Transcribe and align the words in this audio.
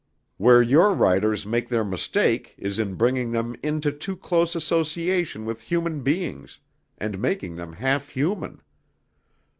Where 0.37 0.63
your 0.63 0.95
writers 0.95 1.45
make 1.45 1.69
their 1.69 1.83
mistake 1.83 2.55
is 2.57 2.79
in 2.79 2.95
bringing 2.95 3.33
them 3.33 3.55
into 3.61 3.91
too 3.91 4.17
close 4.17 4.55
association 4.55 5.45
with 5.45 5.61
human 5.61 6.01
beings, 6.01 6.57
and 6.97 7.19
making 7.21 7.55
them 7.57 7.73
half 7.73 8.09
human. 8.09 8.63